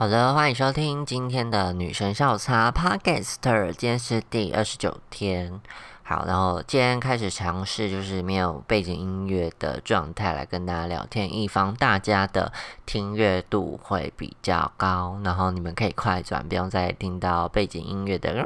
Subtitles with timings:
[0.00, 3.34] 好的，欢迎收听今天的女神笑茶 Podcast，
[3.72, 5.60] 今天是第二十九天。
[6.02, 12.50] 好，然后今天开始尝试就是没有背景音乐的状态来跟大家聊天，以防大家的
[12.86, 18.42] 听阅度会比较高，然后你们可以快转，不用再听到背景音乐的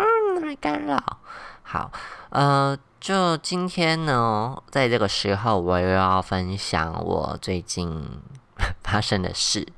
[0.61, 1.01] 干扰。
[1.63, 1.93] 好，
[2.31, 8.05] 呃，就今天呢，在这个时候，我又要分享我最近
[8.83, 9.69] 发生的事。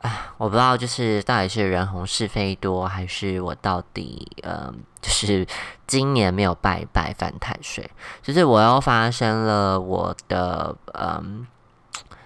[0.00, 5.46] 啊，我不知道，就是到底是人红是非多，还是我到底呃，就是
[5.88, 7.90] 今年没有拜拜犯太岁，
[8.22, 11.44] 就是我又发生了我的嗯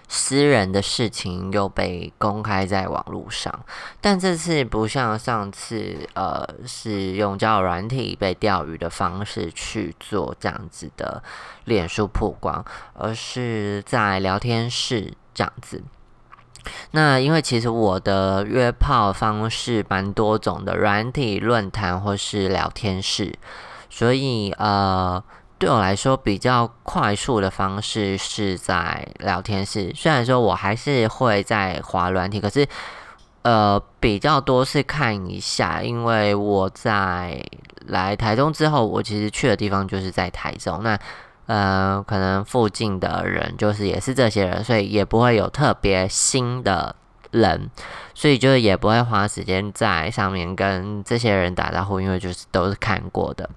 [0.07, 3.51] 私人的事情又被公开在网络上，
[3.99, 11.23] 但这次不像上次呃是用交友软体被钓鱼的方式去做这样子的
[11.65, 15.81] 脸书曝光，而是在聊天室这样子。
[16.91, 23.33] 那因为其实我的约炮方式蛮多种的，软体、论坛或是聊天室，
[23.89, 25.23] 所以呃，
[25.57, 29.91] 对我来说比较快速的方式是在聊天室。
[29.95, 32.67] 虽然说我还是会在滑软体，可是
[33.43, 37.43] 呃比较多是看一下，因为我在
[37.87, 40.81] 来台中之后，我其实去的地方就是在台中。
[40.83, 40.97] 那
[41.45, 46.95] 呃，可能附近的人就是也是这些人，所以也不会有特别新的
[47.31, 47.69] 人，
[48.13, 53.49] 所以就是也不会花时间在上面跟这些人打招呼，因为就是都是看过的。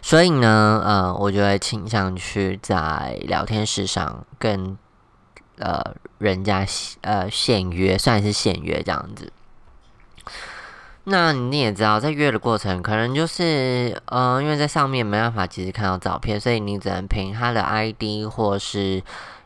[0.00, 4.78] 所以呢，呃，我就会倾向去在聊天室上跟
[5.58, 6.64] 呃人家
[7.00, 9.32] 呃现约，算是现约这样子。
[11.08, 19.00] 那你也知道，在约的过程，可能就是，呃，因为在上面没办法及时看到照片，所以你只能凭他的 ID 或是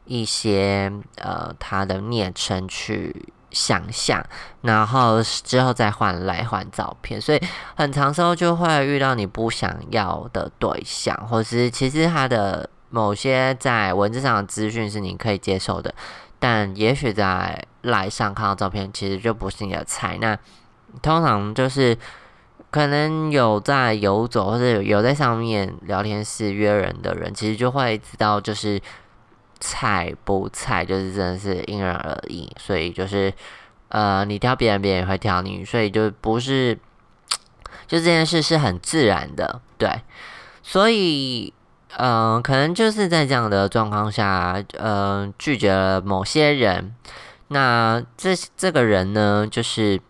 [0.07, 3.15] 一些呃他的昵称去
[3.51, 4.25] 想象，
[4.63, 7.43] 然后之后再换来换照片，所以
[7.77, 15.95] 很长时候就会遇到你不想要的对象，或是其实他的某些在文字上的资讯是你可以接受的，
[16.39, 20.39] 但也许在来上看到照片，其实就不是你的菜，那。
[21.03, 21.97] 通常就是
[22.71, 28.81] 可能有在游走或者有在上面聊天室约人的人，其实就会知道就是
[29.59, 32.49] 菜不菜，就是真的是因人而异。
[32.59, 33.33] 所以就是
[33.89, 36.75] 呃，你挑别人，别人也会挑你，所以就不是
[37.87, 39.91] 就这件事是很自然的，对。
[40.63, 41.53] 所以
[41.97, 46.95] 嗯，可能就是在这样的状况下，嗯，拒绝了某些人。
[47.49, 50.01] 那这这个人呢，就是。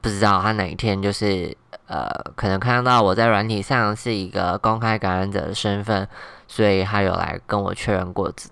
[0.00, 6.08] 不知道他哪一天就是呃，可能看到我在软体上是一个公开感染者的身份，
[6.46, 8.48] 所以他有来跟我确认过这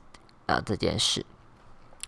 [0.47, 1.25] 呃这件事。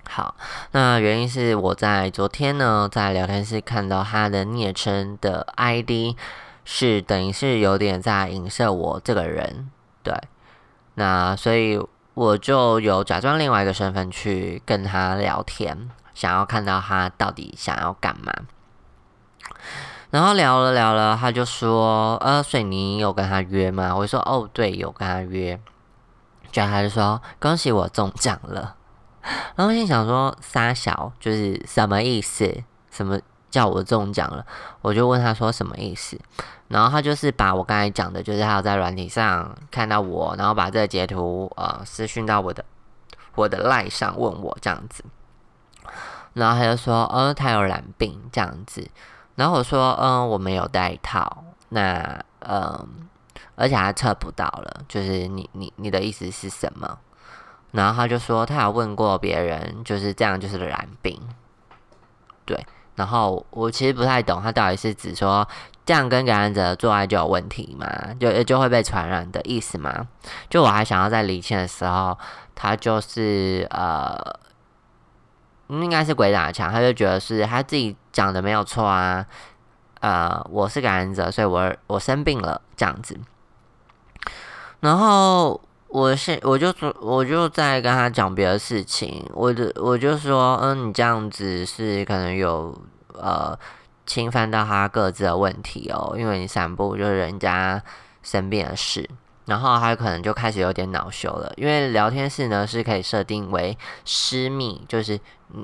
[0.08, 0.34] 好，
[0.72, 6.16] 那原因是我在昨天呢，在聊天室看到他的昵称的 ID
[6.64, 9.70] 是等于是有点在影射我这个人，
[10.02, 10.14] 对，
[10.94, 11.78] 那所以
[12.14, 18.32] 我就有假装另外一个身份去跟他聊天，想要看到他到底想要干嘛。
[20.10, 25.60] 然后聊了聊了，他就说：“呃，水泥有跟他约吗？”我说：“哦，对，有跟他约。”
[26.54, 28.74] 然后他就说：“恭喜我中奖了。
[29.54, 32.62] ”然后心想说：“撒小就是什么意思？
[32.90, 33.20] 什么
[33.50, 34.46] 叫我中奖了？”
[34.80, 36.18] 我就问他说：“什么意思？”
[36.68, 42.64] 然后他就是把我刚才讲的，就是他有在软体上看到我，然后把这个截图呃私讯到我的
[43.34, 45.04] 我的赖上问我这样子。
[46.32, 48.88] 然后他就说：“呃，他有染病这样子。”
[49.38, 53.08] 然后我说，嗯，我没有带套，那，嗯，
[53.54, 56.98] 而且还测不到了，就是你你你的意思是什么？
[57.70, 61.16] 然后他就说，他有问过别人，就是这样，就是染病，
[62.44, 62.66] 对。
[62.96, 65.46] 然后我其实不太懂，他到底是指说
[65.86, 67.86] 这样跟感染者做爱就有问题吗？
[68.18, 70.08] 就就会被传染的意思吗？
[70.50, 72.18] 就我还想要在离线的时候，
[72.56, 74.18] 他就是呃。
[75.68, 79.24] 应该是鬼打墙，他就觉得是他自己讲的没有错啊，
[80.00, 83.18] 呃，我是感染者，所以我我生病了这样子。
[84.80, 92.76] 然后我是我就说我就在跟他讲别的事情，我的我就说，嗯，你这样子是可能有
[93.14, 93.58] 呃
[94.06, 97.82] 侵犯到他各自的问题哦，因为你散步就是人家
[98.22, 99.08] 生病的事。
[99.48, 105.18] 然后他可能就开始有点恼羞了，因为聊天室呢是可以设定为私密，就是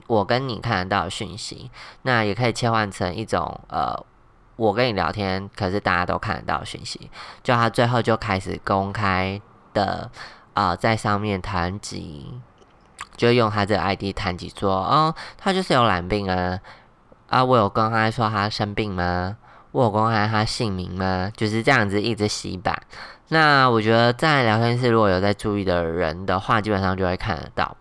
[0.06, 1.70] 我跟你看得到讯息，
[2.00, 3.94] 那也可以切换成一种呃，
[4.56, 7.10] 我跟你聊天，可是大家都看得到讯息。
[7.42, 9.38] 就他最后就开始公开
[9.74, 10.10] 的
[10.54, 12.32] 啊，在上面谈及
[13.18, 16.58] 就用他这 ID 谈及说，哦，他就是有懒病啊，
[17.28, 19.36] 啊，我有公开说他生病吗？
[19.72, 21.30] 我有公开他姓名吗？
[21.36, 22.80] 就是这样子一直洗版。
[23.28, 27.76] 那我觉得在聊天室如果有在注意的人的话，基本上就会看得到。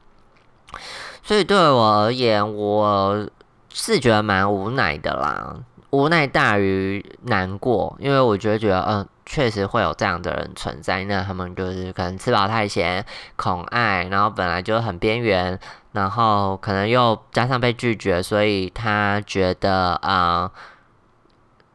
[1.22, 3.28] 所以对我而言，我
[3.72, 5.56] 是觉得蛮无奈的啦，
[5.92, 13.06] 无奈大于难过，因为我觉得觉得，嗯，确实会有这样的人存在，那他们就是可能吃饱太闲，
[13.36, 15.58] 恐爱，然后本来就很边缘，
[15.92, 20.52] 然后可能又加上被拒绝，所以他觉得，啊，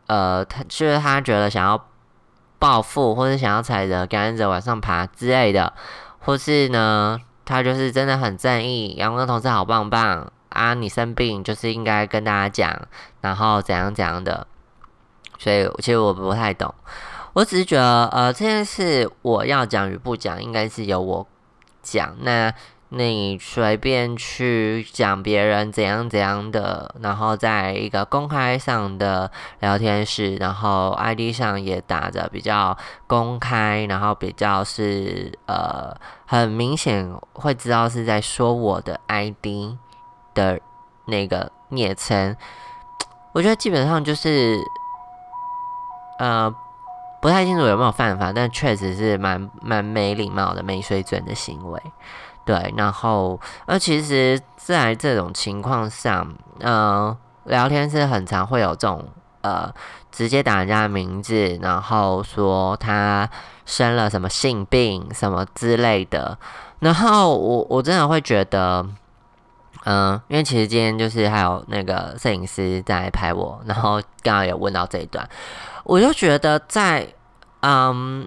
[0.09, 1.88] 呃，他就是他觉得想要
[2.59, 5.73] 暴富，或者想要踩着感染者往上爬之类的，
[6.21, 7.21] 或是呢？
[7.45, 10.75] 他就是真的很正义，阳光同事好棒棒啊！
[10.75, 12.89] 你生病就是应该跟大家讲，
[13.23, 14.47] 然后怎样怎样的。
[15.39, 16.75] 所以其实我不太懂，
[17.33, 21.27] 我只是觉得呃这件事我要讲与不讲，应该是由我
[21.83, 22.15] 讲。
[22.21, 22.53] 那
[22.91, 29.31] 你随便去讲别人怎样怎样的，然后在一个公开上的
[29.61, 32.77] 聊天室，然后 ID 上也打着比较
[33.07, 35.95] 公开，然后比较是呃
[36.25, 39.77] 很明显会知道是在说我的 ID
[40.33, 40.59] 的
[41.05, 42.35] 那个昵称，
[43.33, 44.57] 我觉得基本上就是
[46.19, 46.51] 呃
[47.21, 51.83] 不太清楚有没有犯法，但确实是蛮蛮没礼貌的、没水准的行为。
[52.49, 56.27] 对，然后，呃，其实，在这种情况下，
[56.61, 57.15] 嗯，
[57.45, 59.07] 聊天是很常会有这种，
[59.43, 59.71] 呃，
[60.11, 63.29] 直接打人家的名字，然后说他
[63.67, 66.39] 生了什么性病什么之类的，
[66.79, 68.83] 然后我我真的会觉得，
[69.85, 75.29] 嗯，因为其实今天就是还有那个摄影师在拍我，然后刚好有问到这一段，
[75.85, 77.07] 我就觉得在，
[77.61, 78.27] 嗯，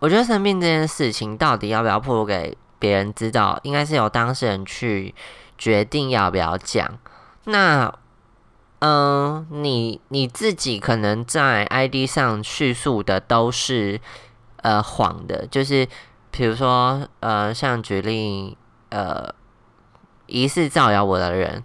[0.00, 2.58] 我觉得生病这件事情到底要不要铺给？
[2.78, 5.14] 别人知道，应该是由当事人去
[5.56, 6.98] 决定要不要讲。
[7.44, 7.92] 那，
[8.80, 14.00] 嗯，你你自己可能在 ID 上叙述的都是
[14.58, 15.88] 呃谎的，就是
[16.30, 18.58] 比如说呃，像举例
[18.90, 19.34] 呃，
[20.26, 21.62] 疑似造谣我的人，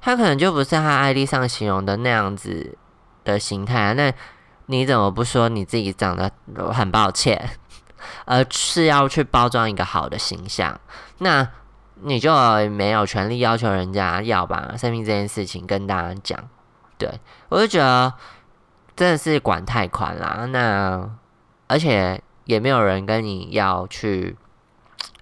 [0.00, 2.76] 他可能就不是他 ID 上形容的那样子
[3.24, 3.92] 的形态啊。
[3.94, 4.12] 那
[4.66, 6.30] 你怎么不说你自己长得
[6.72, 7.50] 很抱歉？
[8.24, 10.80] 而是要去包装一个好的形象，
[11.18, 11.46] 那
[12.02, 12.32] 你就
[12.70, 16.38] 没有权利要求人家要把生命这件事情跟大家讲。
[16.98, 17.10] 对
[17.48, 18.12] 我就觉得
[18.96, 20.46] 真的是管太宽啦。
[20.46, 21.10] 那
[21.66, 24.36] 而且也没有人跟你要去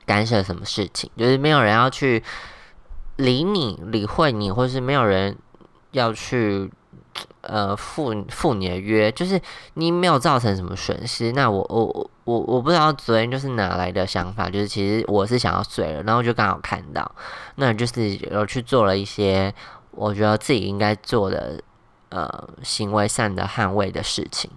[0.05, 2.23] 干涉什么事情，就是没有人要去
[3.17, 5.37] 理你、理会你，或是没有人
[5.93, 6.71] 要去。
[7.43, 9.39] 呃，付付你的约，就是
[9.75, 11.33] 你没有造成什么损失。
[11.33, 17.11] 那我我我我不知道昨天就是哪来的想法，就是其实我是想要睡了，然后就刚好看到，
[17.57, 19.53] 那就是有去做了一些
[19.91, 21.61] 我觉得自己应该做的
[22.11, 24.51] 呃行为上的捍卫的事情。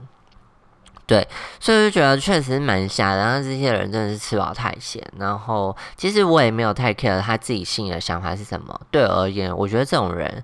[1.07, 1.27] 对，
[1.59, 3.17] 所以就觉得确实蛮瞎的。
[3.17, 5.01] 然后这些人真的是吃饱太闲。
[5.17, 8.79] 然后其实我也没有太 care 他自己心里的想法是什么。
[8.89, 10.43] 对我而言，我觉得这种人。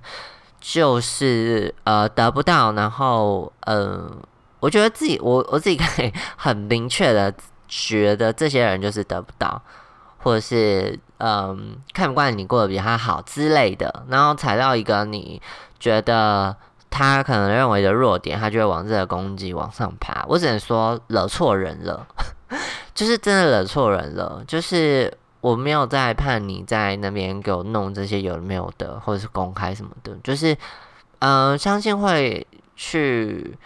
[0.63, 4.15] 就是呃得不到，然后嗯，
[4.62, 7.34] 我觉得自己我我自己可以 很明确的
[7.68, 9.62] 觉得这些人就是得不到，
[10.19, 15.42] 或者是嗯看不惯你过得比他好之类的，然后踩到一个你
[15.78, 16.56] 觉得
[16.90, 20.24] 他可能认为的弱点，他就会往这个攻击往上爬。
[20.30, 22.07] 我只能说惹错人了，
[22.95, 25.14] 就是真的惹错人了，就是。
[25.42, 30.56] 我没有在怕你在那边给我弄这些有没有的，或者是公开什么的，就是，
[31.18, 32.45] 嗯，相信会
[32.76, 33.57] 去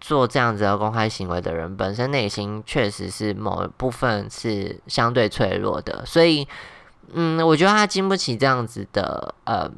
[0.00, 6.48] 做这样子的公开行为的人，本身内心确实是某一部分是相对脆弱的，所以，
[7.12, 9.70] 嗯，我觉得他经不起这样子的呃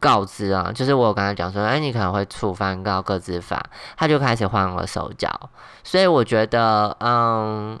[0.00, 5.50] 告知啊，就是我有跟他讲说，哎，你可能会触犯告各自法，他就开始慌了手脚，
[5.84, 7.78] 所以我觉得，嗯。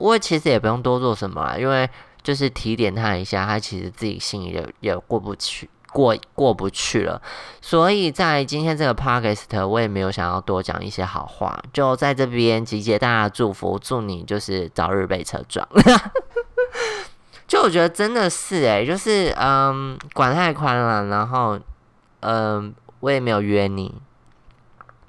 [0.00, 1.86] 我其实也不用多做什么，因为
[2.22, 7.20] 就是提点他一下，他其实自己心里也也过不去，过过不去了。
[7.60, 15.66] 所以在今天这个 podcast，我也没有想要多讲一些好话，就在这边集结大家的祝福，祝你就是早日被车撞。
[17.46, 21.58] 就我觉得真的是诶，就是嗯，管太宽了，然后
[22.20, 23.94] 嗯，我也没有约你，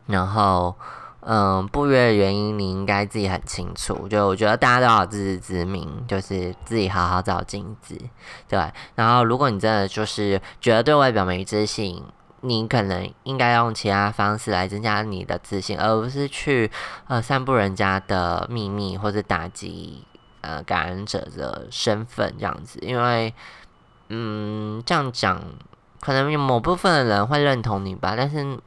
[0.08, 0.76] 然后。
[1.24, 4.08] 嗯，不约的原因你应该自己很清楚。
[4.08, 7.96] 就我觉得大家都要自知之明，就是自己好好照镜子，
[8.48, 8.60] 对。
[8.96, 12.04] 然后，如果你真的就是觉得对外表没自信，
[12.42, 16.72] 你可能应该用其他方式来增加你的自信，而不是去
[17.08, 20.04] 呃散布人家的秘密或者打击
[20.42, 23.32] 呃感染者的身份这样子，因为
[24.10, 25.40] 嗯这样讲，
[26.00, 28.58] 可能有某部分的人会认同你吧，但是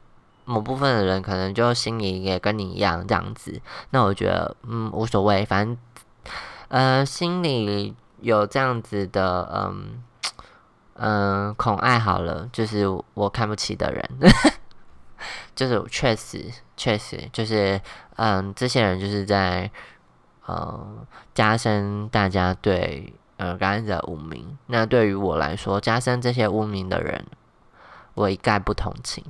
[0.45, 3.59] 某部分的人可能就心里也跟你一样这样子，
[3.89, 5.77] 那我觉得嗯无所谓，反正
[6.69, 10.03] 呃心里有这样子的嗯
[10.93, 14.09] 嗯恐爱好了，就是我看不起的人。
[15.55, 17.79] 就是确实，确实就是，
[18.17, 19.71] 嗯，这些人就是在，
[20.45, 20.85] 呃，
[21.33, 24.57] 加深大家对呃感染者污名。
[24.67, 27.25] 那对于我来说，加深这些污名的人，
[28.15, 29.23] 我一概不同情。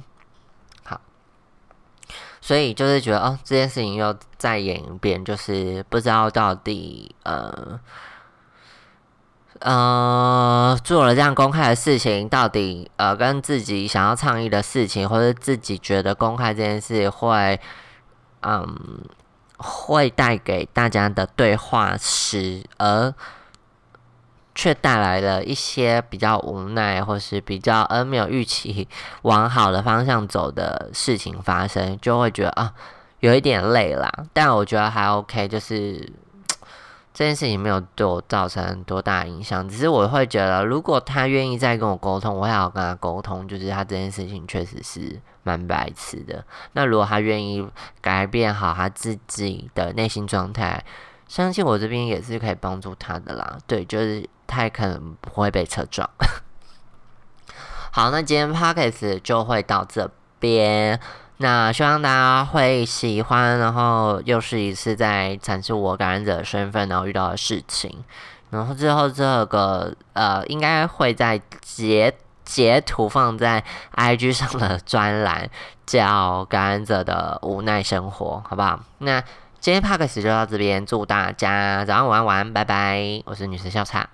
[2.45, 7.79] 所以就是觉得，哦，这件事情又再演一遍，就是不知道到底，呃。
[9.61, 17.59] 呃，做了这样公开的事情，到底呃跟自己想要倡议的事情，或者自己觉得公开这件事会，
[18.41, 18.77] 嗯，
[19.57, 23.11] 会带给大家的对话时，而
[24.55, 28.87] 却带来了一些比较无奈，或是比较而没有预期
[29.21, 32.73] 往好的方向走的事情发生，就会觉得啊，
[33.19, 34.11] 有一点累啦。
[34.33, 36.11] 但我觉得还 OK，就是。
[37.17, 46.43] 这件事情没有对我造成多大影响，只是我会觉得，如果他愿意再跟我沟通，我会好跟他沟通，就是他这件事情确实是蛮白痴的。
[46.73, 47.65] 那如果他愿意
[48.01, 50.83] 改变好他自己的内心状态，
[51.27, 53.57] 相信我这边也是可以帮助他的啦。
[53.65, 56.09] 对，就是他也可能不会被车撞。
[57.91, 60.99] 好，那今天 Pockets 就会到这边。
[61.37, 68.03] 那希望大家会喜欢，然后又是一次在阐述我感染者的身份，然后遇到的事情。
[68.51, 72.15] 然后之后这个呃，应该会在截
[72.45, 73.61] 截图放在
[73.95, 75.49] IG 上的专栏，
[75.85, 78.79] 叫感染者的无奈生活，好不好？
[78.99, 79.21] 那
[79.65, 83.23] 今天帕克斯就到这边，祝大家早上晚安晚安，拜拜！
[83.25, 84.07] 我是女神笑茶。